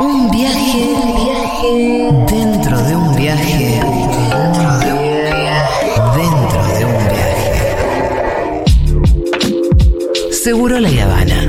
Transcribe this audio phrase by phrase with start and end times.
[0.00, 0.96] Un viaje,
[2.26, 3.82] dentro de un viaje,
[4.32, 7.52] dentro de un viaje, dentro de un viaje.
[10.32, 11.39] Seguro la Habana.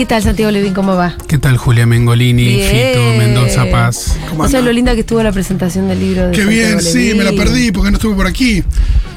[0.00, 0.72] ¿Qué tal, Santiago Levín?
[0.72, 1.14] ¿Cómo va?
[1.28, 2.94] ¿Qué tal Julia Mengolini, Bien.
[2.94, 4.16] Fito Mendoza Paz?
[4.38, 7.12] O sea, lo linda que estuvo la presentación del libro de Qué Santiago bien, sí,
[7.14, 8.64] me la perdí porque no estuve por aquí.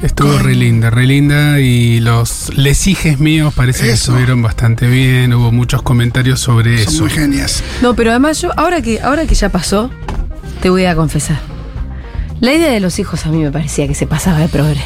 [0.02, 5.50] Estuvo re linda, re linda y los lesijes míos parece que estuvieron bastante bien, hubo
[5.50, 7.02] muchos comentarios sobre Son eso.
[7.04, 7.64] muy genias.
[7.80, 9.90] No, pero además yo, ahora que, ahora que ya pasó,
[10.60, 11.40] te voy a confesar.
[12.40, 14.84] La idea de los hijos a mí me parecía que se pasaba de progre.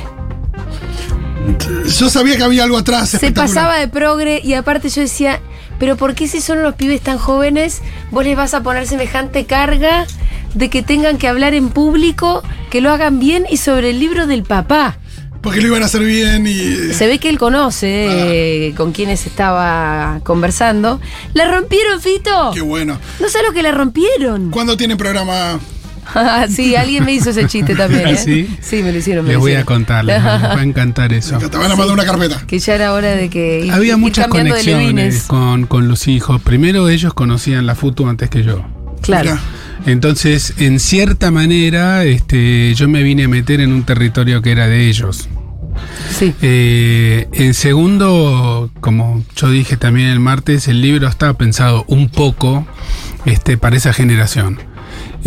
[1.99, 3.09] Yo sabía que había algo atrás.
[3.09, 5.41] Se pasaba de progre y aparte yo decía,
[5.79, 9.47] pero ¿por qué si son unos pibes tan jóvenes vos les vas a poner semejante
[9.47, 10.07] carga
[10.55, 14.27] de que tengan que hablar en público, que lo hagan bien y sobre el libro
[14.27, 14.99] del papá?
[15.43, 16.93] Porque lo iban a hacer bien y.
[16.93, 21.01] Se ve que él conoce eh, con quienes estaba conversando.
[21.33, 22.51] ¿La rompieron, Fito?
[22.53, 22.99] Qué bueno.
[23.21, 24.51] No sé lo que la rompieron.
[24.51, 25.61] ¿Cuándo tienen programa?
[26.15, 28.09] Ah, sí, alguien me hizo ese chiste también.
[28.09, 28.17] ¿eh?
[28.17, 28.49] ¿Sí?
[28.61, 29.25] Sí, me lo hicieron.
[29.25, 31.39] me Les lo voy a contar, les va les va a encantar eso.
[31.39, 32.43] Te van a mandar una carpeta.
[32.47, 33.67] Que ya era hora de que.
[33.67, 36.41] ir- Había ir muchas conexiones con, con los hijos.
[36.43, 38.65] Primero ellos conocían la FUTU antes que yo.
[39.03, 39.31] Claro.
[39.33, 39.41] Mira.
[39.87, 44.67] Entonces, en cierta manera, este, yo me vine a meter en un territorio que era
[44.67, 45.29] de ellos.
[46.19, 46.35] Sí.
[46.43, 52.67] Eh, en segundo, como yo dije también el martes, el libro está pensado un poco
[53.25, 54.59] este, para esa generación.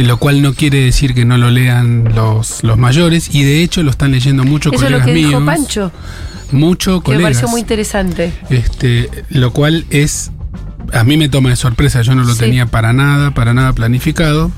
[0.03, 3.83] Lo cual no quiere decir que no lo lean los, los mayores, y de hecho
[3.83, 5.29] lo están leyendo muchos Eso es lo colegas que míos.
[5.29, 5.91] dijo Pancho,
[6.51, 7.23] Mucho que me colegas.
[7.23, 8.33] pareció muy interesante.
[8.49, 10.31] Este, lo cual es.
[10.93, 12.39] A mí me toma de sorpresa, yo no lo Sí.
[12.41, 14.51] tenía para nada, para nada planificado.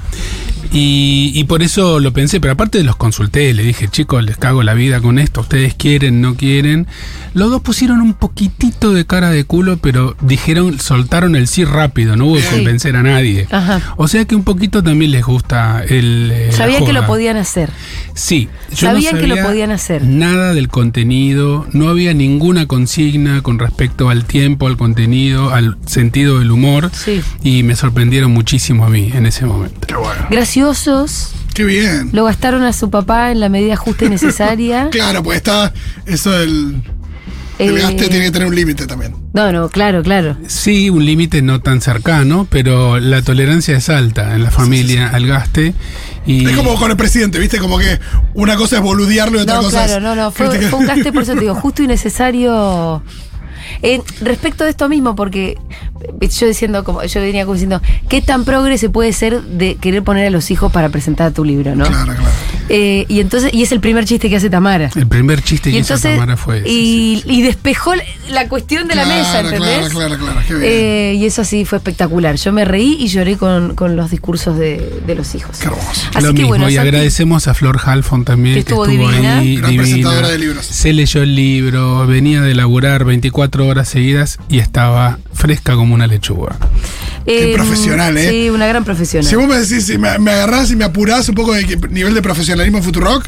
[0.71, 4.63] Y, y por eso lo pensé, pero aparte los consulté, le dije, chicos, les cago
[4.63, 6.87] la vida con esto, ustedes quieren, no quieren.
[7.33, 12.15] Los dos pusieron un poquitito de cara de culo, pero dijeron, soltaron el sí rápido,
[12.15, 12.55] no hubo que Sí.
[12.55, 13.47] convencer a nadie.
[13.51, 13.93] Ajá.
[13.97, 16.31] O sea que un poquito también les gusta el...
[16.33, 17.69] eh, la Sabía que lo podían hacer.
[18.15, 20.03] Sí, yo no Sabían que lo podían hacer.
[20.03, 26.39] Nada del contenido, no había ninguna consigna con respecto al tiempo, al contenido, al sentido
[26.39, 26.89] del humor.
[26.93, 27.21] Sí.
[27.43, 29.87] Y me sorprendieron muchísimo a mí en ese momento.
[30.29, 31.33] Graciosos.
[31.53, 32.09] Qué bien.
[32.13, 34.89] Lo gastaron a su papá en la medida justa y necesaria.
[34.91, 35.73] Claro, pues está.
[36.05, 36.81] Eso del.
[37.59, 39.15] El Eh, gaste tiene que tener un límite también.
[39.33, 40.35] No, no, claro, claro.
[40.47, 45.27] Sí, un límite no tan cercano, pero la tolerancia es alta en la familia al
[45.27, 45.75] gaste.
[46.25, 47.59] Y Es como con el presidente, ¿viste?
[47.59, 47.99] Como que
[48.33, 50.01] una cosa es boludearlo y otra No, cosa claro, es.
[50.03, 50.31] no, no.
[50.31, 53.03] Fue, fue un gaste, por eso te digo, justo y necesario.
[53.83, 55.57] En- respecto de esto mismo, porque
[56.21, 60.03] yo diciendo, como yo venía como diciendo, ¿qué tan progre se puede ser de querer
[60.03, 61.85] poner a los hijos para presentar tu libro, no?
[61.85, 62.23] Claro, claro.
[62.69, 64.89] Eh, y entonces, y es el primer chiste que hace Tamara.
[64.95, 67.93] el primer chiste Y que hizo entonces, Tamara fue ese, y, y despejó
[68.29, 69.89] la- cuestión de la mesa, ¿entendés?
[69.89, 70.39] Claro, claro, claro.
[70.47, 70.65] Qué bien.
[70.71, 72.35] Eh, y eso sí fue espectacular.
[72.35, 75.57] Yo me reí y lloré con, con los discursos de, de los hijos.
[75.59, 76.07] Qué hermoso.
[76.13, 78.85] Así Lo que mismo, bueno, y Santi, agradecemos a Flor Halfon también, Que que estuvo
[78.85, 79.37] estuvo, divina.
[79.39, 79.55] ahí.
[79.57, 79.83] Gran divina.
[79.83, 80.65] presentadora de libros.
[80.65, 86.07] Se leyó el libro, venía de laburar 24 horas seguidas y estaba fresca como una
[86.07, 86.55] lechuga.
[87.25, 88.29] Qué profesional, ¿eh?
[88.29, 89.29] Sí, una gran profesional.
[89.29, 91.77] Si vos me decís, si me, me agarrás y me apurás un poco de que-
[91.89, 93.25] nivel de profesionalismo en Futurock,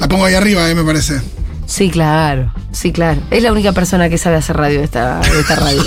[0.00, 1.20] la pongo ahí arriba, eh, me parece.
[1.66, 3.20] Sí, claro, sí, claro.
[3.30, 5.82] Es la única persona que sabe hacer radio de esta, de esta radio.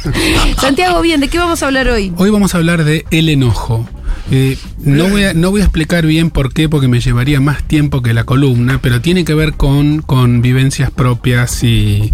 [0.60, 2.12] Santiago, bien, ¿de qué vamos a hablar hoy?
[2.16, 3.88] Hoy vamos a hablar de el enojo.
[4.30, 7.64] Eh, no, voy a, no voy a explicar bien por qué, porque me llevaría más
[7.64, 12.12] tiempo que la columna, pero tiene que ver con, con vivencias propias y,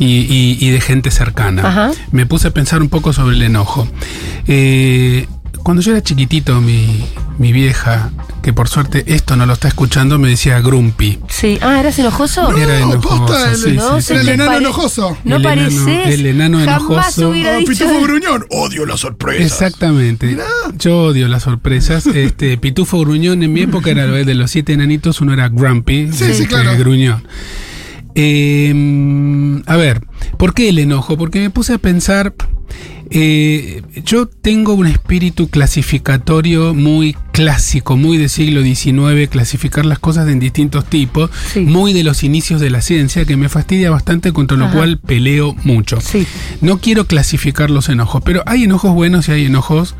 [0.00, 1.62] y, y- y de gente cercana.
[1.68, 1.90] Ajá.
[2.10, 3.86] Me puse a pensar un poco sobre el enojo.
[4.48, 5.26] Eh,
[5.62, 7.04] cuando yo era chiquitito, mi,
[7.38, 8.10] mi vieja,
[8.42, 11.18] que por suerte esto no lo está escuchando, me decía grumpy.
[11.28, 11.58] Sí.
[11.60, 12.56] Ah, ¿eras enojoso?
[12.56, 14.30] Era No, enojoso, posta, el- sí, No, sí, el sí.
[14.30, 15.18] enano enojoso.
[15.24, 15.48] No El enano-
[15.84, 16.14] pareces.
[16.14, 16.78] el enano Jamás
[17.18, 17.28] enojoso.
[17.28, 17.72] hubiera Oh, dicho.
[17.72, 19.44] Pitufo Gruñón, odio las sorpresas.
[19.52, 20.38] Exactamente.
[20.78, 22.06] Yo odio las sorpresas.
[22.14, 26.32] Este Pitufo Gruñón en mi época era de los siete enanitos, uno era Grumpy, Sí,
[26.32, 26.74] sí, claro.
[26.78, 27.22] Gruñón.
[28.14, 30.00] Eh, a ver,
[30.38, 31.16] ¿por qué el enojo?
[31.16, 32.34] Porque me puse a pensar.
[33.10, 40.28] Eh, yo tengo un espíritu clasificatorio muy clásico, muy de siglo XIX, clasificar las cosas
[40.28, 41.60] en distintos tipos, Sí.
[41.60, 44.76] muy de los inicios de la ciencia, que me fastidia bastante, contra lo Ajá.
[44.76, 46.00] cual peleo mucho.
[46.00, 46.26] Sí.
[46.60, 49.94] No quiero clasificar los enojos, pero hay enojos buenos y hay enojos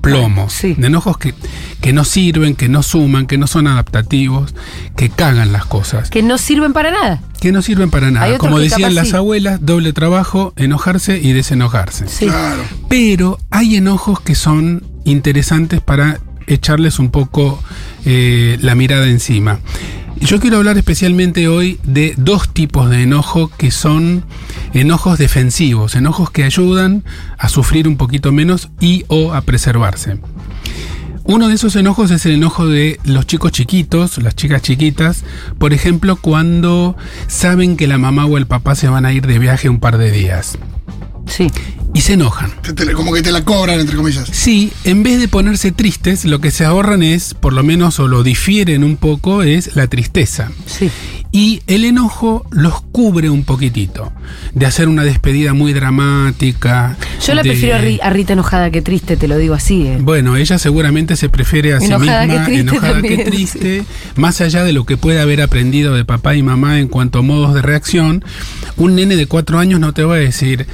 [0.00, 0.52] plomos.
[0.52, 0.74] Sí.
[0.76, 1.32] De enojos que,
[1.80, 4.52] que no sirven, que no suman, que no son adaptativos,
[4.96, 7.22] que cagan las cosas, Que no sirven para nada.
[7.40, 8.38] que no sirven para nada.
[8.38, 9.16] Como decían las sí.
[9.16, 12.06] abuelas, doble trabajo, enojarse y desenojarse.
[12.08, 12.26] Sí.
[12.26, 12.51] Claro.
[12.54, 12.68] Claro.
[12.88, 17.62] Pero hay enojos que son interesantes para echarles un poco
[18.04, 19.60] eh, la mirada encima.
[20.20, 24.24] Yo quiero hablar especialmente hoy de dos tipos de enojo que son
[24.72, 27.04] enojos defensivos, enojos que ayudan
[27.38, 30.18] a sufrir un poquito menos y o a preservarse.
[31.24, 35.24] Uno de esos enojos es el enojo de los chicos chiquitos, las chicas chiquitas,
[35.58, 36.96] por ejemplo, cuando
[37.28, 39.98] saben que la mamá o el papá se van a ir de viaje un par
[39.98, 40.58] de días
[41.26, 41.50] Sí.
[41.94, 42.52] Y se enojan.
[42.94, 44.28] Como que te la cobran, entre comillas.
[44.30, 48.08] Sí, en vez de ponerse tristes, lo que se ahorran es, por lo menos, o
[48.08, 50.50] lo difieren un poco, es la tristeza.
[50.66, 50.90] Sí.
[51.34, 54.12] Y el enojo los cubre un poquitito.
[54.54, 56.96] De hacer una despedida muy dramática.
[57.26, 59.86] Yo la de- prefiero a, Ri- a Rita enojada que triste, te lo digo así.
[59.86, 59.98] eh.
[60.00, 63.84] Bueno, ella seguramente se prefiere a sí misma que enojada también, que triste,
[64.16, 67.22] más allá de lo que puede haber aprendido de papá y mamá en cuanto a
[67.22, 68.22] modos de reacción.
[68.76, 70.66] Un nene de cuatro años no te va a decir,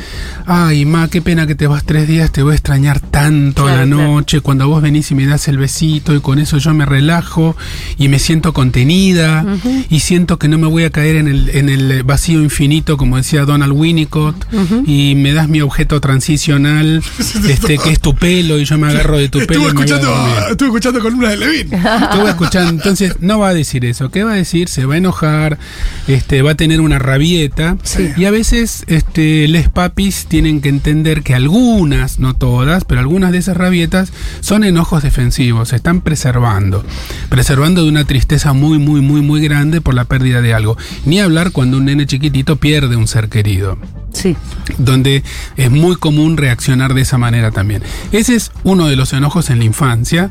[0.46, 3.70] ay, ma, qué pena que te vas tres días, te voy a extrañar tanto a
[3.76, 3.86] la claro.
[3.86, 7.56] noche, cuando vos venís y me das el besito y con eso yo me relajo
[7.96, 9.44] y me siento contenida
[9.90, 13.16] y siento que no me voy a caer en el, en el vacío infinito, como
[13.16, 14.46] decía Donald Winnicott,
[14.86, 17.02] y me das mi objeto transicional,
[17.48, 19.66] este que es tu pelo y yo me agarro de tu pelo.
[19.66, 21.72] Estuve a escuchando, estuve escuchando columna de Levin.
[22.08, 24.10] Estuve escuchando, entonces no va a decir eso.
[24.10, 24.68] ¿Qué va a decir?
[24.68, 25.58] Se va a enojar,
[26.06, 27.76] este, va a tener una rabieta.
[27.82, 28.10] Sí.
[28.16, 33.32] Y a veces este, les papis tienen que entender que algunas, no todas, pero algunas
[33.32, 36.84] de esas rabietas son enojos defensivos, se están preservando.
[37.28, 40.76] Preservando de una tristeza muy, muy, muy, muy grande por la pérdida de algo.
[41.04, 43.78] Ni hablar cuando un nene chiquitito pierde un ser querido
[44.12, 44.36] Sí.
[44.78, 45.22] donde
[45.56, 47.82] es muy común reaccionar de esa manera también.
[48.12, 50.30] Ese es uno de los enojos en la infancia,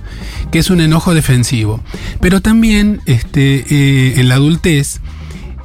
[0.52, 1.82] que es un enojo defensivo.
[2.20, 5.00] Pero también este, eh, en la adultez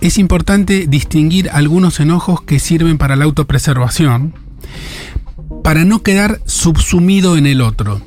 [0.00, 4.34] es importante distinguir algunos enojos que sirven para la autopreservación,
[5.62, 8.02] para no quedar subsumido en el otro.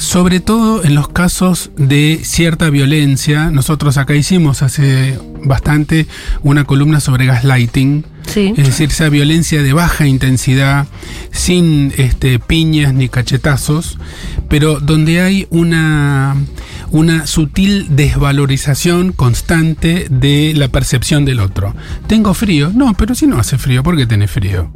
[0.00, 6.06] Sobre todo en los casos de cierta violencia, nosotros acá hicimos hace bastante
[6.42, 8.06] una columna sobre gaslighting,
[8.36, 10.86] Es decir, esa violencia de baja intensidad,
[11.32, 13.98] sin este, piñas ni cachetazos,
[14.48, 16.36] pero donde hay una,
[16.90, 21.74] una sutil desvalorización constante de la percepción del otro.
[22.06, 22.70] ¿Tengo frío?
[22.74, 24.70] No, pero si no hace frío, ¿por qué tenés frío?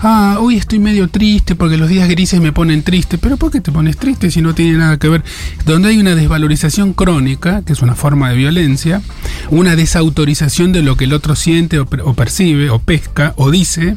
[0.00, 3.60] Ah, hoy estoy medio triste porque los días grises me ponen triste, pero ¿por qué
[3.60, 5.24] te pones triste si no tiene nada que ver?
[5.66, 9.02] Donde hay una desvalorización crónica, que es una forma de violencia,
[9.50, 13.96] una desautorización de lo que el otro siente o, o percibe o pesca o dice,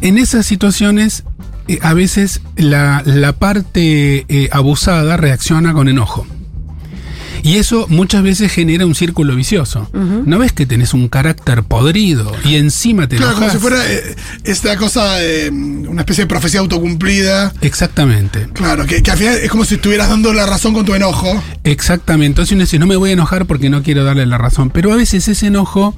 [0.00, 1.24] en esas situaciones
[1.68, 6.26] eh, a veces la, la parte eh, abusada reacciona con enojo.
[7.42, 9.88] Y eso muchas veces genera un círculo vicioso.
[9.92, 13.60] ¿No ves que tenés un carácter podrido y encima te Claro, como enojas?
[13.62, 17.52] si fuera eh, esta cosa de mm, una especie de profecía autocumplida.
[17.60, 18.48] Exactamente.
[18.54, 21.42] Claro, que, que al final es como si estuvieras dando la razón con tu enojo.
[21.64, 22.26] Exactamente.
[22.26, 24.68] Entonces uno dice, no me voy a enojar porque no quiero darle la razón.
[24.70, 25.96] Pero a veces ese enojo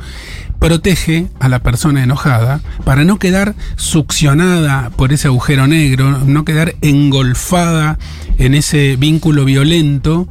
[0.63, 6.77] protege a la persona enojada para no quedar succionada por ese agujero negro, no quedar
[6.83, 7.99] engolfada
[8.39, 10.29] en ese vínculo violento.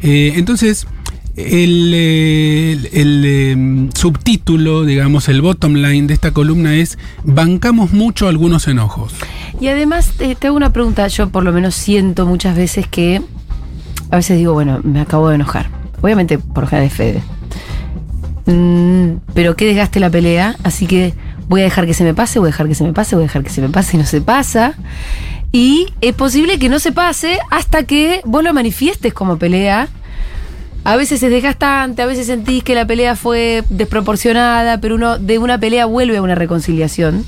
[0.00, 0.86] Eh, entonces,
[1.34, 8.68] el, eh, eh, subtítulo, digamos, el bottom line de esta columna es Bancamos mucho algunos
[8.68, 9.12] enojos.
[9.60, 13.22] Y además te hago una pregunta, yo por lo menos siento muchas veces que
[14.12, 15.68] a veces digo, bueno, me acabo de enojar.
[16.00, 17.22] Obviamente por de Fede.
[18.46, 21.14] Mm, pero que desgaste la pelea, así que
[21.48, 23.24] voy a dejar que se me pase, voy a dejar que se me pase, voy
[23.24, 24.74] a dejar que se me pase y no se pasa.
[25.52, 29.88] Y es posible que no se pase hasta que vos lo manifiestes como pelea.
[30.82, 35.38] A veces es desgastante, a veces sentís que la pelea fue desproporcionada, pero uno de
[35.38, 37.24] una pelea vuelve a una reconciliación.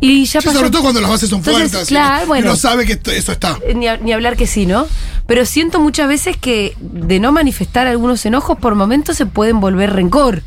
[0.00, 0.58] Y ya Sí, pasó.
[0.58, 1.88] sobre todo cuando las bases son Entonces, fuertes.
[1.88, 2.46] claro, bueno.
[2.46, 3.58] uno sabe que esto- eso está.
[3.66, 4.86] Eh, Ni, a- ni hablar que sí, ¿no?
[5.26, 9.92] Pero siento muchas veces que de no manifestar algunos enojos, por momentos se pueden volver
[9.92, 10.42] rencor.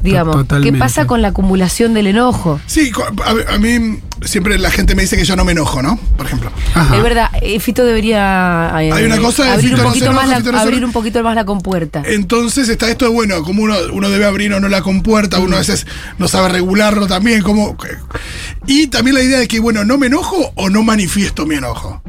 [0.00, 0.78] Digamos, ¿qué Totalmente.
[0.78, 2.60] pasa con la acumulación del enojo?
[2.66, 2.92] Sí,
[3.24, 5.98] a, a mí siempre la gente me dice que yo no me enojo, ¿no?
[6.16, 6.50] Por ejemplo.
[6.74, 6.96] Ajá.
[6.96, 10.12] Es verdad, eh, Fito debería eh, Hay una cosa de abrir, Fito un no poquito
[10.12, 12.02] más la, no abrir un poquito más la compuerta.
[12.06, 15.56] Entonces está esto de, bueno, como uno, uno debe abrir o no la compuerta, uno
[15.56, 15.86] a veces
[16.18, 17.76] no sabe regularlo también, como...
[18.66, 22.02] Y también la idea de que, bueno, no me enojo o no manifiesto mi enojo.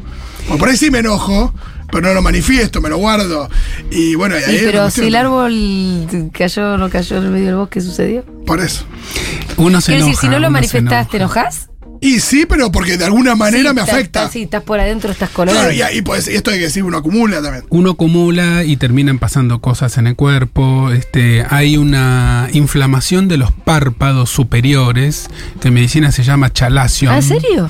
[0.49, 1.53] O por ahí sí me enojo,
[1.91, 3.49] pero no lo manifiesto, me lo guardo.
[3.91, 7.31] Y bueno, y ahí Sí, pero si el árbol cayó o no cayó en el
[7.31, 8.25] medio del bosque, ¿sucedió?
[8.45, 8.85] Por eso.
[9.57, 11.41] Uno se Quiero decir, si no lo manifestás, ¿te enoja.
[11.41, 11.68] enojas?
[12.01, 14.21] Y sí, pero porque de alguna manera Sí, me afecta.
[14.21, 15.69] estás- sí, estás por adentro, estás colorado.
[15.71, 17.65] Claro, y, y pues esto hay que decir, uno acumula también.
[17.69, 20.91] Uno acumula y terminan pasando cosas en el cuerpo.
[20.91, 25.29] Este, hay una inflamación de los párpados superiores,
[25.61, 27.13] que en medicina se llama chalación.
[27.13, 27.69] ¿Ah, ¿En serio?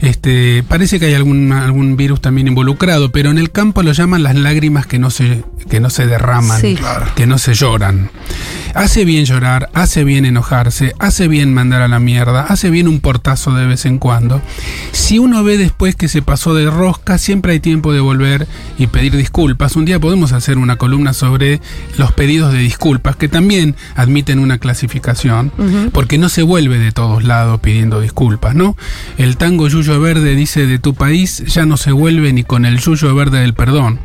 [0.00, 4.22] Este, parece que hay algún, algún virus también involucrado, pero en el campo lo llaman
[4.22, 6.76] las lágrimas que no se, que no se derraman, Sí.
[7.16, 8.10] Que no se lloran.
[8.74, 13.00] Hace bien llorar, hace bien enojarse, hace bien mandar a la mierda, hace bien un
[13.00, 14.40] portazo de vez en cuando.
[14.92, 18.46] Si uno ve después que se pasó de rosca, siempre hay tiempo de volver
[18.78, 19.74] y pedir disculpas.
[19.74, 21.60] Un día podemos hacer una columna sobre
[21.96, 25.50] los pedidos de disculpas, que también admiten una clasificación,
[25.92, 28.76] porque no se vuelve de todos lados pidiendo disculpas, ¿no?
[29.16, 32.78] El tango Yuyo Verde dice de tu país ya no se vuelve ni con el
[32.78, 33.98] Yuyo Verde del perdón.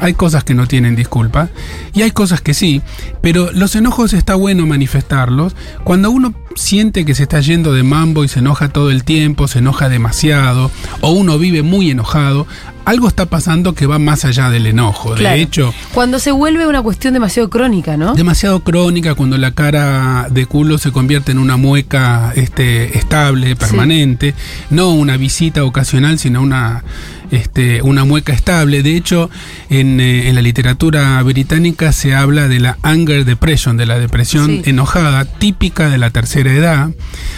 [0.00, 1.48] Hay cosas que no tienen disculpa
[1.94, 2.82] y hay cosas que sí,
[3.22, 5.56] pero los enojos está bueno manifestarlos.
[5.84, 9.48] Cuando uno siente que se está yendo de mambo y se enoja todo el tiempo,
[9.48, 12.46] se enoja demasiado, o uno vive muy enojado,
[12.84, 15.14] algo está pasando que va más allá del enojo.
[15.14, 15.36] Claro.
[15.36, 18.14] De hecho, Cuando se vuelve una cuestión demasiado crónica, ¿no?
[18.14, 24.34] demasiado crónica cuando la cara de culo se convierte en una mueca este, estable, permanente,
[24.70, 26.82] no una visita ocasional, sino una,
[27.30, 28.82] este, una mueca estable.
[28.82, 29.30] De hecho,
[29.68, 34.46] en, eh, en la literatura británica se habla de la anger depression, de la depresión
[34.64, 34.70] Sí.
[34.70, 36.90] enojada, típica de la tercera edad.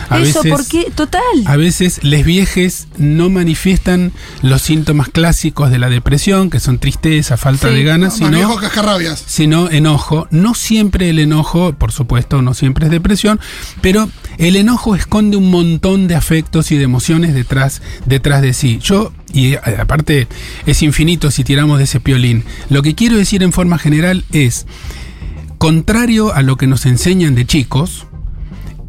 [0.08, 1.20] A Eso, veces, porque, total.
[1.46, 7.36] a veces les viejes no manifiestan los síntomas clásicos de la depresión, que son tristeza,
[7.36, 7.74] falta Sí.
[7.74, 9.22] de ganas, Más sino cascarrabias.
[9.26, 10.26] sino enojo.
[10.30, 13.40] No siempre el enojo, por supuesto, no siempre es depresión,
[13.80, 14.08] pero
[14.38, 18.78] el enojo esconde un montón de afectos y de emociones detrás, detrás de sí.
[18.82, 20.28] Yo, y eh, aparte
[20.66, 24.66] es infinito si tiramos de ese piolín, lo que quiero decir en forma general es,
[25.58, 28.06] contrario a lo que nos enseñan de chicos,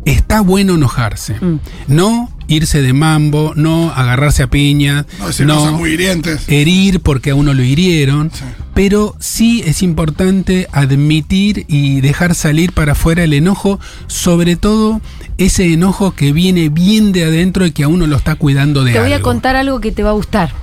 [0.06, 1.36] está bueno enojarse.
[1.40, 1.60] Mm.
[1.88, 6.44] No irse de mambo, no agarrarse a piña, No decir cosas muy hirientes.
[6.50, 8.44] herir porque a uno lo hirieron, Sí.
[8.74, 15.00] pero sí es importante admitir y dejar salir para afuera el enojo, sobre todo
[15.38, 18.92] ese enojo que viene bien de adentro y que a uno lo está cuidando de
[18.94, 20.54] Te voy a contar algo que te va a gustar.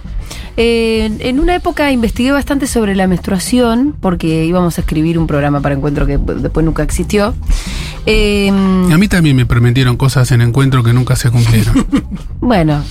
[0.57, 5.61] Eh, en una época investigué bastante sobre la menstruación, porque íbamos a escribir un programa
[5.61, 7.35] para encuentro que después nunca existió.
[8.07, 11.87] Eh, A mí también me prometieron cosas en encuentro que nunca se cumplieron.
[12.41, 12.83] bueno,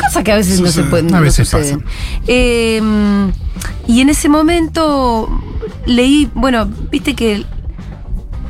[0.00, 1.12] cosas que a veces no se pueden.
[1.14, 1.80] A no veces suceden.
[1.80, 1.92] pasan.
[2.26, 2.80] Eh,
[3.86, 5.28] y en ese momento
[5.86, 7.44] leí, bueno, viste que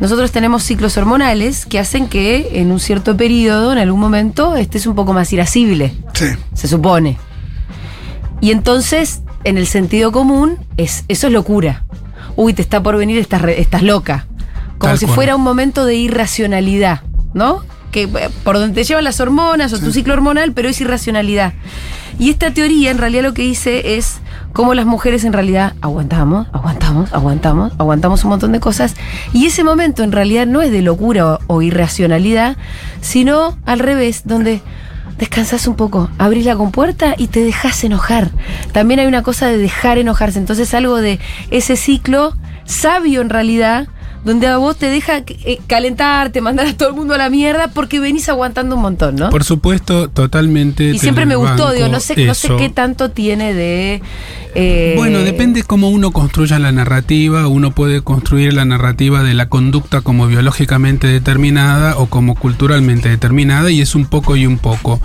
[0.01, 4.87] nosotros tenemos ciclos hormonales que hacen que en un cierto periodo, en algún momento, estés
[4.87, 5.95] un poco más irascible.
[6.15, 6.27] Sí.
[6.55, 7.19] se supone.
[8.41, 11.85] Y entonces, en el sentido común, es, eso es locura.
[12.37, 14.27] Uy, te está por venir, estás, re- estás loca.
[14.79, 15.15] Como Tal si cual.
[15.17, 17.03] fuera un momento de irracionalidad,
[17.35, 17.65] ¿no?
[17.91, 21.55] Que eh, por donde te llevan las hormonas o tu ciclo hormonal, pero es irracionalidad.
[22.21, 24.19] Y esta teoría, en realidad, lo que dice es
[24.53, 28.95] cómo las mujeres en realidad aguantamos, aguantamos, aguantamos, aguantamos un montón de cosas.
[29.33, 32.57] Y ese momento, en realidad, no es de locura o, o irracionalidad,
[33.01, 34.61] sino al revés, donde
[35.19, 38.31] descansas un poco, abrís la compuerta y te dejas enojar.
[38.73, 40.39] También hay una cosa de dejar enojarse.
[40.39, 41.19] Entonces algo de
[41.51, 42.35] ese ciclo
[42.65, 43.89] sabio en realidad,
[44.29, 47.69] donde a vos te deja eh, calentarte, mandar a todo el mundo a la mierda
[47.69, 49.31] porque venís aguantando un montón, ¿no?
[49.31, 50.85] Por supuesto, totalmente.
[50.91, 54.03] y siempre me gustó, banco, digo, no sé, no sé qué tanto tiene de...
[54.55, 57.49] eh, Bueno, depende cómo uno construya la narrativa.
[57.49, 63.71] Uno puede construir la narrativa de la conducta como biológicamente determinada o como culturalmente determinada
[63.71, 65.01] y es un poco y un poco.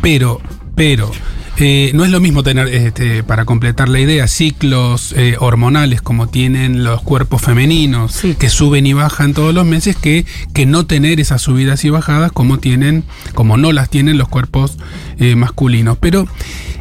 [0.00, 0.40] Pero,
[0.74, 1.10] pero,
[1.58, 6.26] eh, no es lo mismo tener, este, para completar la idea, ciclos eh, hormonales como
[6.26, 8.34] tienen los cuerpos femeninos Sí.
[8.38, 12.32] que suben y bajan todos los meses que, que no tener esas subidas y bajadas
[12.32, 14.76] como tienen, como no las tienen los cuerpos
[15.18, 15.96] eh, masculinos.
[16.00, 16.26] Pero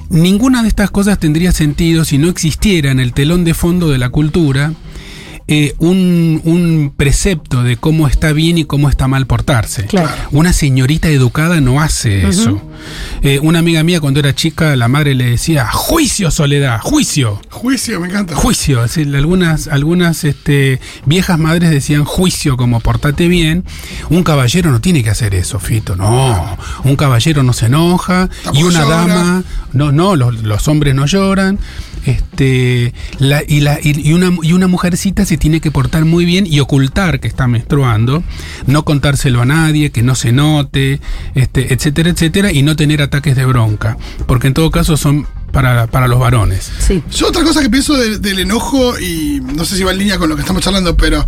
[0.10, 3.98] ninguna de estas cosas tendría sentido si no existiera en el telón de fondo de
[4.00, 4.74] la cultura
[5.48, 9.86] eh, un, un precepto de cómo está bien y cómo está mal portarse.
[9.86, 10.10] Claro.
[10.32, 12.62] Una señorita educada no hace eso.
[13.22, 17.42] Eh, una amiga mía cuando era chica, la madre le decía, juicio, Soledad, juicio.
[17.50, 18.36] Juicio, me encanta.
[18.36, 23.64] Juicio, es decir, algunas, algunas este, viejas madres decían juicio como portate bien.
[24.10, 26.58] Un caballero no tiene que hacer eso, Fito, no.
[26.84, 28.96] Un caballero no se enoja y una llora.
[28.98, 31.60] dama, no, no, los, los hombres no lloran.
[32.06, 36.26] Este, la, y, la, y, y una, y una mujercita se tiene que portar muy
[36.26, 38.24] bien y ocultar que está menstruando,
[38.68, 41.00] no contárselo a nadie, que no se note,
[41.36, 43.98] este, etcétera, etcétera, y no tener ataques de bronca,
[44.28, 46.72] porque en todo caso son para, para los varones.
[46.80, 47.04] Sí.
[47.12, 50.18] Yo otra cosa que pienso de- del enojo, y no sé si va en línea
[50.18, 51.24] con lo que estamos charlando, pero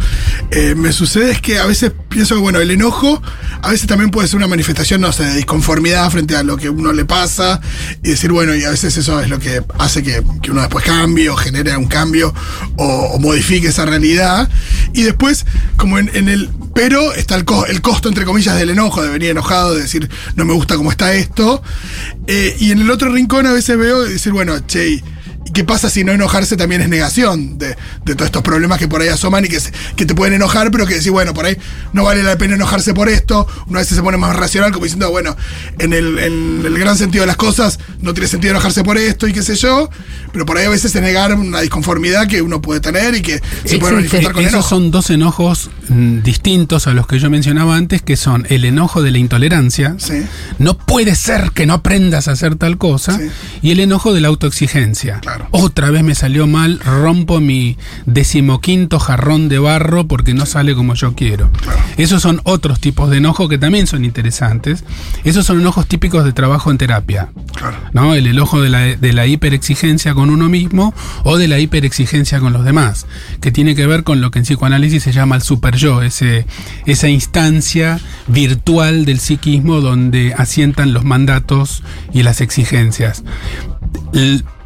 [0.52, 3.22] eh, me sucede es que a veces pienso que, bueno, el enojo
[3.62, 6.70] a veces también puede ser una manifestación, no sé, de disconformidad frente a lo que
[6.70, 7.60] uno le pasa
[8.02, 11.30] y decir, bueno, y a veces eso es lo que hace que, uno después cambie
[11.30, 12.34] o genere un cambio
[12.78, 14.50] o, modifique esa realidad.
[14.94, 15.46] Y después,
[15.76, 16.50] como en, el.
[16.74, 20.10] Pero está el, co- el costo, entre comillas, del enojo, de venir enojado, de decir,
[20.36, 21.62] no me gusta cómo está esto.
[22.28, 25.04] Eh, y en el otro rincón a veces veo decir, bueno, che, ¿y
[25.56, 27.70] qué pasa si no enojarse también es negación de,
[28.06, 30.70] de todos estos problemas que por ahí asoman y que, se- que te pueden enojar,
[30.70, 31.58] pero que decir, bueno, por ahí
[31.94, 33.48] no vale la pena enojarse por esto?
[33.68, 35.36] Una vez se pone más racional, como diciendo, bueno,
[35.80, 39.28] en el, en el gran sentido de las cosas, no tiene sentido enojarse por esto
[39.28, 39.90] y qué sé yo,
[40.34, 43.42] pero por ahí a veces es negar una disconformidad que uno puede tener y que
[43.64, 44.70] se puede manifestar con Esos enojo.
[44.70, 49.02] son dos enojos mm, distintos a los que yo mencionaba antes, que son el enojo
[49.02, 49.96] de la intolerancia.
[50.00, 50.26] Sí.
[50.60, 53.18] No puede ser que no aprendas a hacer tal cosa.
[53.18, 53.30] Sí.
[53.62, 55.20] Y el enojo de la autoexigencia.
[55.22, 55.45] Claro.
[55.52, 60.94] Otra vez me salió mal, rompo mi decimoquinto jarrón de barro porque no sale como
[60.96, 61.50] yo quiero.
[61.98, 64.84] Esos son otros tipos de enojo que también son interesantes.
[65.24, 67.30] Esos son enojos típicos de trabajo en terapia.
[67.94, 68.14] ¿no?
[68.16, 72.54] El enojo de la, de la hiperexigencia con uno mismo o de la hiperexigencia con
[72.54, 73.08] los demás,
[73.42, 76.46] que tiene que ver con lo que en psicoanálisis se llama el super yo, ese,
[76.86, 81.84] esa instancia virtual del psiquismo donde asientan los mandatos
[82.14, 83.24] y las exigencias.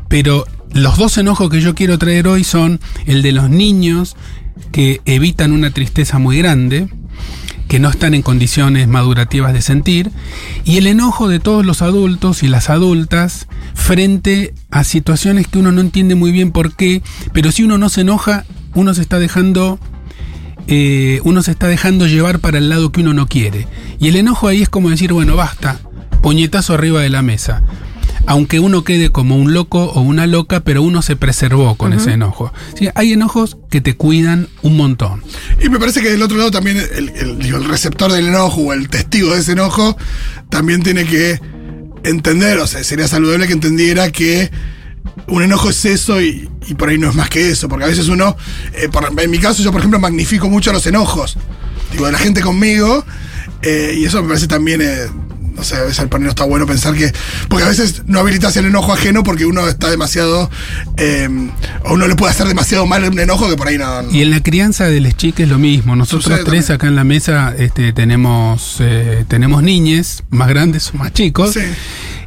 [0.07, 4.15] Pero los dos enojos que yo quiero traer hoy son el de los niños
[4.71, 6.87] que evitan una tristeza muy grande,
[7.67, 10.11] que no están en condiciones madurativas de sentir,
[10.63, 15.71] y el enojo de todos los adultos y las adultas frente a situaciones que uno
[15.71, 17.01] no entiende muy bien por qué,
[17.33, 19.79] pero si uno no se enoja, uno se está dejando
[20.71, 23.67] eh, uno se está dejando llevar para el lado que uno no quiere.
[23.99, 25.79] Y el enojo ahí es como decir, bueno, basta,
[26.21, 27.63] puñetazo arriba de la mesa.
[28.31, 32.11] Aunque uno quede como un loco o una loca, pero uno se preservó con ese
[32.11, 32.53] enojo.
[32.77, 35.23] Sí, hay enojos que te cuidan un montón.
[35.59, 38.87] Y me parece que del otro lado también el, el- receptor del enojo o el
[38.87, 39.97] testigo de ese enojo
[40.51, 41.41] también tiene que
[42.03, 44.51] entender, o sea, sería saludable que entendiera que
[45.27, 47.87] un enojo es eso y, y por ahí no es más que eso, porque a
[47.87, 48.37] veces uno,
[48.75, 51.35] eh, por- en mi caso yo por ejemplo magnifico mucho los enojos,
[51.91, 53.03] digo, de la gente conmigo,
[53.63, 54.81] eh, y eso me parece también...
[54.83, 55.07] eh,
[55.59, 57.11] no sé, a veces al panel está bueno pensar que.
[57.49, 60.49] Porque a veces no habilitas el enojo ajeno porque uno está demasiado.
[60.97, 61.27] eh,
[61.83, 64.09] o uno le puede hacer demasiado mal un enojo que por ahí no.
[64.11, 65.95] Y en la crianza de les chiques es lo mismo.
[65.97, 66.75] Nosotros Sucede tres también.
[66.75, 71.53] acá en la mesa este, tenemos, eh, tenemos niñes, más grandes o más chicos.
[71.53, 71.59] Sí.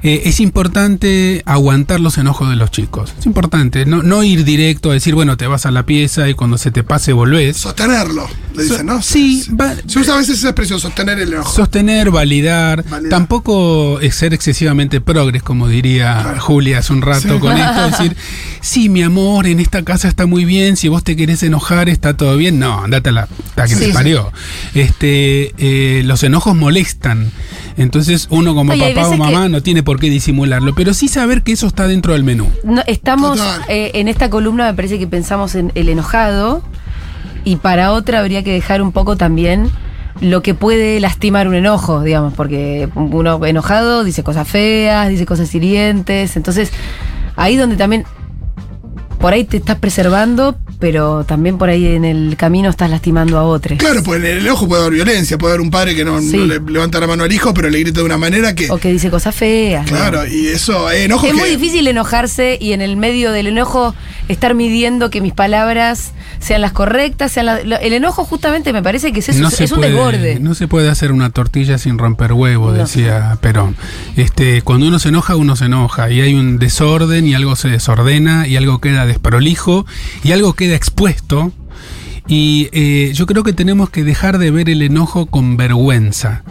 [0.05, 3.15] Eh, es importante aguantar los enojos de los chicos.
[3.19, 3.87] Es importante.
[3.87, 6.71] No, no ir directo a decir, bueno, te vas a la pieza y cuando se
[6.73, 7.57] te pase volvés.
[7.57, 9.01] Sostenerlo, le dicen, ¿no?
[9.03, 11.53] Sí, Se- va- Se usa a veces esa expresión, sostener el enojo.
[11.55, 13.11] Sostener, validar, Validar.
[13.11, 16.41] tampoco es ser excesivamente progres, como diría Claro.
[16.41, 17.39] Julia hace un rato Sí.
[17.41, 18.17] con esto, decir,
[18.61, 22.17] sí, mi amor, en esta casa está muy bien, si vos te querés enojar, está
[22.17, 22.59] todo bien.
[22.59, 23.93] No, andate a la, la que Sí, te sí.
[23.93, 24.33] parió.
[24.75, 27.31] Este, eh, los enojos molestan.
[27.77, 31.43] Entonces uno como Oye, papá o mamá no tiene por qué disimularlo, pero sí saber
[31.43, 32.49] que eso está dentro del menú.
[32.65, 36.63] No, estamos eh, en esta columna, me parece que pensamos en el enojado
[37.45, 39.71] y para otra habría que dejar un poco también
[40.21, 45.53] lo que puede lastimar un enojo, digamos, porque uno enojado dice cosas feas, dice cosas
[45.55, 46.71] hirientes, entonces
[47.37, 48.05] ahí donde también
[49.19, 53.45] por ahí te estás preservando, pero también por ahí en el camino estás lastimando a
[53.45, 53.79] otros.
[53.79, 56.37] Claro, pues en el enojo puede haber violencia, puede haber un padre que no, Sí.
[56.37, 58.69] no le levanta la mano al hijo, pero le grita de una manera que.
[58.71, 59.87] O que dice cosas feas.
[59.89, 61.41] Claro, y eso, hay enojos Es que.
[61.41, 63.95] muy difícil enojarse y en el medio del enojo
[64.29, 69.21] estar midiendo que mis palabras sean las correctas, sean el enojo justamente me parece que
[69.21, 70.41] es, eso, no es un puede, desborde.
[70.41, 72.73] No se puede hacer una tortilla sin romper huevo, No.
[72.73, 73.77] decía Perón.
[74.17, 76.11] Este, cuando uno se enoja, uno se enoja.
[76.11, 79.87] Y hay un desorden y algo se desordena y algo queda desprolijo
[80.25, 81.53] y algo queda expuesto.
[82.29, 86.43] Y eh, yo creo que tenemos que dejar de ver el enojo con vergüenza.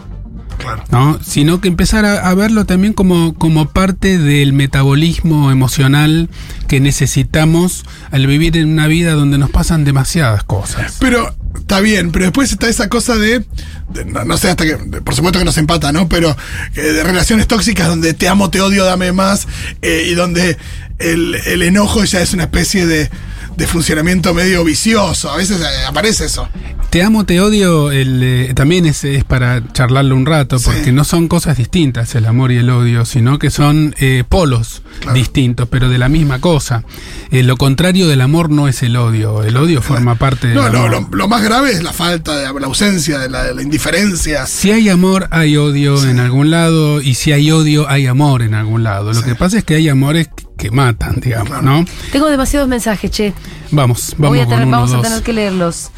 [0.62, 0.84] Claro.
[0.90, 1.18] ¿no?
[1.22, 6.28] Sino que empezar a, a verlo también como, como parte del metabolismo emocional
[6.68, 10.96] que necesitamos al vivir en una vida donde nos pasan demasiadas cosas.
[11.00, 13.44] Pero está bien, pero después está esa cosa de,
[13.90, 16.08] de- no, no sé hasta que, de- por supuesto que nos empata, ¿no?
[16.08, 16.34] Pero
[16.74, 19.46] eh, de relaciones tóxicas donde te amo, te odio, dame más,
[19.82, 20.56] eh, y donde
[20.98, 23.10] el, el enojo ya es una especie de,
[23.56, 25.30] de funcionamiento medio vicioso.
[25.30, 26.48] A veces eh, aparece eso.
[26.92, 30.66] Te amo, te odio, el, eh, también es, es para charlarlo un rato, Sí.
[30.66, 34.82] porque no son cosas distintas el amor y el odio, sino que son eh, polos
[35.00, 35.14] Claro.
[35.16, 36.84] distintos, pero de la misma cosa.
[37.30, 40.68] Eh, lo contrario del amor no es el odio, el odio forma parte del No,
[40.68, 43.62] no, lo, lo más grave es la falta, de la ausencia, de la, de la
[43.62, 44.44] indiferencia.
[44.44, 48.52] Si hay amor, hay odio en algún lado, y si hay odio, hay amor en
[48.52, 49.14] algún lado.
[49.14, 49.24] Lo Sí.
[49.24, 51.84] que pasa es que hay amores que matan, digamos, ¿no?
[52.12, 53.32] Tengo demasiados mensajes, che.
[53.70, 55.90] Vamos, vamos Voy a con tener- uno, vamos a tener que leerlos.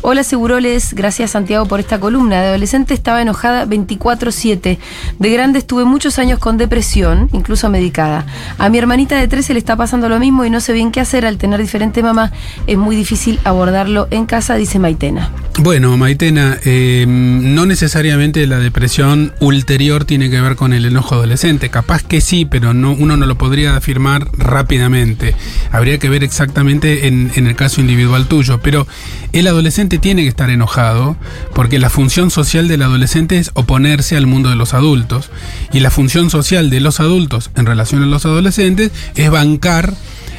[0.00, 2.40] Hola Seguroles, gracias Santiago por esta columna.
[2.40, 4.78] De adolescente estaba enojada 24/7.
[5.18, 8.24] De grande estuve muchos años con depresión, incluso medicada.
[8.58, 11.00] A mi hermanita de 13 le está pasando lo mismo y no sé bien qué
[11.00, 12.32] hacer al tener diferente mamá.
[12.66, 15.30] Es muy difícil abordarlo en casa, dice Maitena.
[15.60, 21.68] Bueno, Maitena, eh, no necesariamente la depresión ulterior tiene que ver con el enojo adolescente.
[21.68, 25.34] Capaz que sí, pero no, uno no lo podría afirmar rápidamente.
[25.72, 28.60] Habría que ver exactamente en, en el caso individual tuyo.
[28.60, 28.86] Pero
[29.32, 31.16] el adolescente tiene que estar enojado
[31.54, 35.28] porque la función social del adolescente es oponerse al mundo de los adultos.
[35.72, 39.92] Y la función social de los adultos en relación a los adolescentes es bancar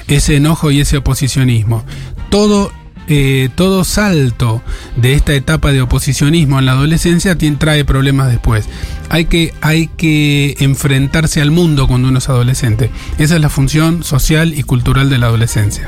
[0.08, 1.84] ese enojo y ese oposicionismo.
[2.30, 2.72] Todo
[3.10, 4.62] eh, todo salto
[4.96, 8.66] de esta etapa de oposicionismo en la adolescencia trae problemas después.
[9.10, 12.92] Hay que, hay que enfrentarse al mundo cuando uno es adolescente.
[13.18, 15.88] Esa es la función social y cultural de la adolescencia.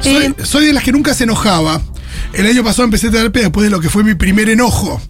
[0.00, 1.80] Soy, Eh, soy de las que nunca se enojaba.
[2.32, 5.00] El año pasado empecé terapia después de lo que fue mi primer enojo.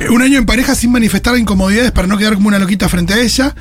[0.00, 3.14] Eh, Un año en pareja sin manifestar incomodidades para no quedar como una loquita frente
[3.14, 3.54] a ella.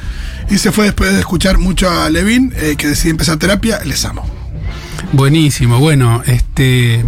[0.50, 3.82] Y se fue después de escuchar mucho a Levin, eh, que decidí empezar terapia.
[3.86, 4.39] Les amo.
[5.12, 7.04] Buenísimo, bueno, este.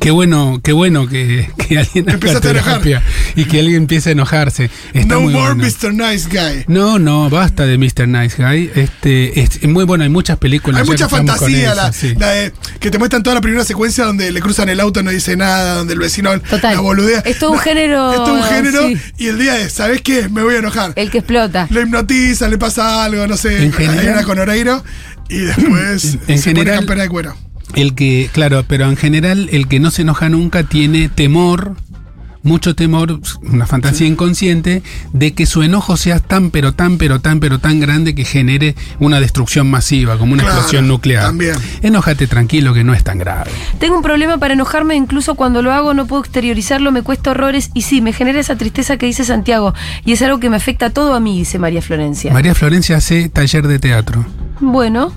[0.00, 2.80] Qué bueno, qué bueno que, que alguien haga Empezaste a enojar.
[2.82, 3.02] terapia
[3.36, 4.68] y que alguien empiece a enojarse.
[4.94, 5.64] Está no muy more bueno.
[5.64, 5.94] Mr.
[5.94, 6.64] Nice Guy.
[6.66, 8.08] No, no, basta de Mr.
[8.08, 8.68] Nice Guy.
[8.74, 10.80] Este, es muy bueno, hay muchas películas.
[10.80, 12.14] Hay mucha fantasía, eso, la, sí.
[12.18, 15.12] la de- que te muestran toda la primera secuencia donde le cruzan el auto, no
[15.12, 16.74] dice nada, donde el vecino Total.
[16.74, 17.20] la boludea.
[17.20, 18.96] Es todo un No, género, Es todo un género sí.
[19.18, 20.28] y el día es, ¿sabes qué?
[20.28, 20.94] Me voy a enojar.
[20.96, 21.68] El que explota.
[21.70, 24.82] Lo hipnotiza, le pasa algo, no sé, En general- hay una con Oreiro
[25.28, 27.34] y después En se general- pone campera de cuero.
[27.74, 31.76] El que, claro, pero en general el que no se enoja nunca tiene temor,
[32.42, 37.40] mucho temor, una fantasía inconsciente, de que su enojo sea tan, pero tan, pero tan,
[37.40, 41.24] pero tan grande que genere una destrucción masiva, como una Claro, explosión nuclear.
[41.26, 41.54] también.
[41.82, 43.50] Enójate tranquilo que no es tan grave.
[43.78, 47.70] Tengo un problema para enojarme, incluso cuando lo hago no puedo exteriorizarlo, me cuesta horrores
[47.74, 49.74] y sí, me genera esa tristeza que dice Santiago
[50.04, 52.32] y es algo que me afecta todo a mí, dice María Florencia.
[52.32, 54.24] María Florencia hace taller de teatro.
[54.60, 55.12] Bueno.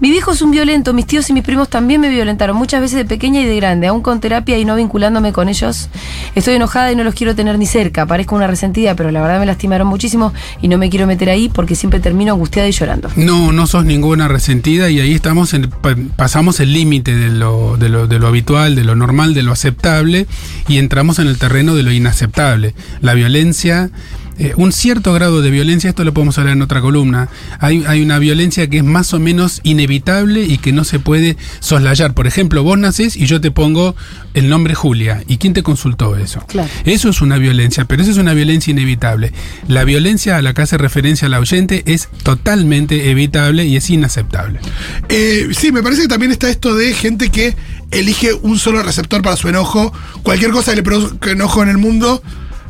[0.00, 2.98] Mi viejo es un violento, mis tíos y mis primos también me violentaron, muchas veces
[2.98, 5.88] de pequeña y de grande, aún con terapia y no vinculándome con ellos.
[6.36, 9.40] Estoy enojada y no los quiero tener ni cerca, parezco una resentida, pero la verdad
[9.40, 10.32] me lastimaron muchísimo
[10.62, 13.08] y no me quiero meter ahí porque siempre termino angustiada y llorando.
[13.16, 17.76] No, no sos ninguna resentida y ahí estamos en- pa- pasamos el límite de lo,
[17.76, 20.26] de, lo, de lo habitual, de lo normal, de lo aceptable
[20.68, 22.74] y entramos en el terreno de lo inaceptable.
[23.00, 23.90] La violencia,
[24.38, 28.02] eh, un cierto grado de violencia, esto lo podemos hablar en otra columna, hay, hay
[28.02, 32.14] una violencia que es más o menos inevitable y que no se puede soslayar.
[32.14, 33.96] Por ejemplo, vos nacés y yo te pongo
[34.34, 35.22] el nombre Julia.
[35.26, 36.44] ¿Y quién te consultó eso?
[36.46, 36.68] Claro.
[36.84, 39.32] Eso es una violencia, pero eso es una violencia inevitable.
[39.66, 44.60] La violencia a la que hace referencia al oyente es totalmente evitable y es inaceptable.
[45.08, 47.56] Eh, sí, me parece que también está esto de gente que
[47.90, 49.92] elige un solo receptor para su enojo.
[50.22, 52.22] Cualquier cosa que le produzca enojo en el mundo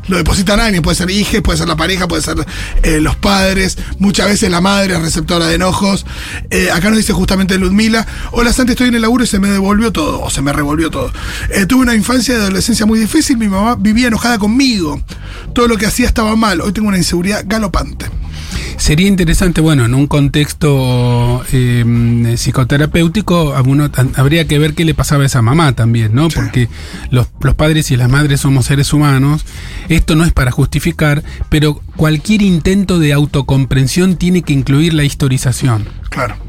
[0.09, 0.83] lo deposita en alguien.
[0.83, 2.45] Puede ser hija, puede ser la pareja, puede ser
[2.83, 3.77] eh, los padres.
[3.99, 6.05] Muchas veces la madre es receptora de enojos.
[6.49, 9.49] Eh, acá nos dice justamente Ludmila: Hola, Santi, estoy en el laburo y se me
[9.49, 11.11] devolvió todo, o se me revolvió todo.
[11.49, 13.37] Eh, tuve una infancia y adolescencia muy difícil.
[13.37, 15.01] Mi mamá vivía enojada conmigo.
[15.53, 16.61] Todo lo que hacía estaba mal.
[16.61, 18.18] Hoy tengo una inseguridad galopante.
[18.79, 25.23] Sería interesante, bueno, en un contexto eh, psicoterapéutico, uno habría que ver qué le pasaba
[25.23, 26.29] a esa mamá también, ¿no?
[26.29, 26.69] Porque
[27.11, 29.45] los, los padres y las madres somos seres humanos.
[29.89, 35.85] Esto no es para justificar, pero cualquier intento de autocomprensión tiene que incluir la historización.
[36.09, 36.48] Claro.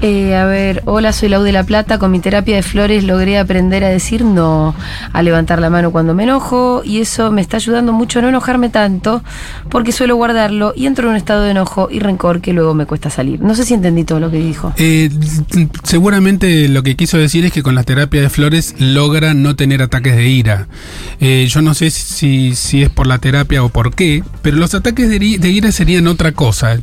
[0.00, 1.98] Eh, a ver, hola, soy Lau de la Plata.
[1.98, 4.74] Con mi terapia de flores logré aprender a decir no,
[5.12, 8.28] a levantar la mano cuando me enojo y eso me está ayudando mucho a no
[8.28, 9.24] enojarme tanto
[9.68, 12.86] porque suelo guardarlo y entro en un estado de enojo y rencor que luego me
[12.86, 13.40] cuesta salir.
[13.40, 14.72] No sé si entendí todo lo que dijo.
[14.76, 15.10] Eh,
[15.82, 19.82] seguramente lo que quiso decir es que con la terapia de flores logra no tener
[19.82, 20.68] ataques de ira.
[21.18, 24.74] Eh, yo no sé si, si es por la terapia o por qué, pero los
[24.74, 25.16] ataques de,
[25.48, 26.78] ira serían otra cosa.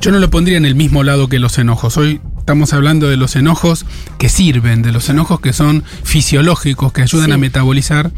[0.00, 1.85] Yo no lo pondría en el mismo lado que los enojos.
[1.96, 3.86] Hoy estamos hablando de los enojos
[4.18, 7.32] que sirven, de los enojos que son fisiológicos, que ayudan Sí.
[7.32, 8.10] a metabolizar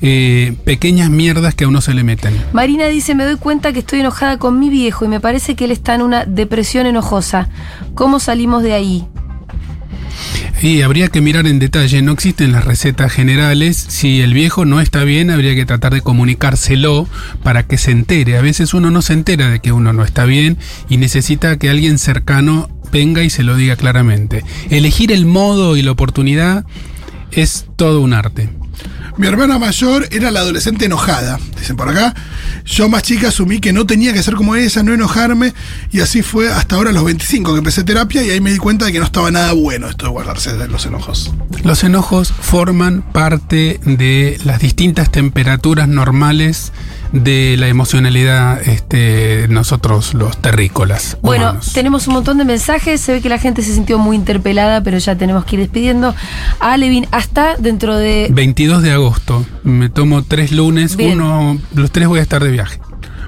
[0.00, 2.34] eh, pequeñas mierdas que a uno se le meten.
[2.52, 5.64] Marina dice, me doy cuenta que estoy enojada con mi viejo y me parece que
[5.66, 7.48] él está en una depresión enojosa.
[7.94, 9.04] ¿Cómo salimos de ahí?
[10.60, 13.76] Y habría que mirar en detalle, no existen las recetas generales.
[13.76, 17.08] Si el viejo no está bien, habría que tratar de comunicárselo
[17.42, 18.38] para que se entere.
[18.38, 20.58] A veces uno no se entera de que uno no está bien
[20.88, 24.44] y necesita que alguien cercano venga y se lo diga claramente.
[24.70, 26.64] Elegir el modo y la oportunidad
[27.32, 28.50] es todo un arte.
[29.18, 32.14] Mi hermana mayor era la adolescente enojada, dicen por acá.
[32.64, 35.52] Yo más chica asumí que no tenía que ser como ella, no enojarme,
[35.90, 38.58] y así fue hasta ahora a los 25 que empecé terapia y ahí me di
[38.58, 41.32] cuenta de que no estaba nada bueno esto de guardarse de los enojos.
[41.62, 46.72] Los enojos forman parte de las distintas temperaturas normales
[47.12, 51.18] de la emocionalidad este, nosotros los terrícolas.
[51.20, 51.72] Bueno, humanos.
[51.74, 53.00] tenemos un montón de mensajes.
[53.00, 56.14] Se ve que la gente se sintió muy interpelada, pero ya tenemos que ir despidiendo.
[56.58, 58.28] A Levin, hasta dentro de.
[58.30, 59.01] 22 de agosto.
[59.64, 60.96] Me tomo tres lunes.
[60.96, 61.20] Bien.
[61.20, 62.80] Uno, los tres voy a estar de viaje.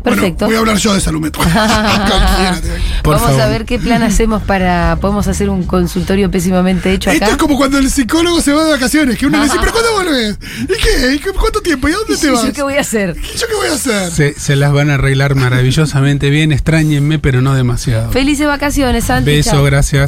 [0.03, 0.45] Perfecto.
[0.45, 1.47] Bueno, voy a hablar yo de salud mental.
[3.05, 4.99] Vamos a ver qué plan hacemos para.
[5.01, 7.33] Podemos hacer un consultorio pésimamente hecho Esto acá.
[7.33, 9.93] es como cuando el psicólogo se va de vacaciones, que uno le dice, ¿pero cuándo
[9.93, 10.39] volvés?
[10.63, 11.15] ¿Y qué?
[11.15, 11.89] ¿Y qué- ¿Cuánto tiempo?
[11.89, 12.45] ¿Y a dónde Sí, te vas?
[12.45, 13.17] ¿Yo qué voy a hacer?
[13.19, 14.11] ¿Y yo qué voy a hacer?
[14.11, 16.53] Se, se las van a arreglar maravillosamente bien.
[16.53, 18.11] Extrañenme, pero no demasiado.
[18.13, 19.31] Felices vacaciones, Santi.
[19.31, 19.65] Beso, chao.
[19.65, 20.03] gracias.